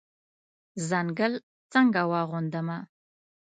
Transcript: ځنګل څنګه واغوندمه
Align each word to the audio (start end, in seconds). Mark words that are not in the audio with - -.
ځنګل 0.89 1.33
څنګه 1.71 2.01
واغوندمه 2.11 2.77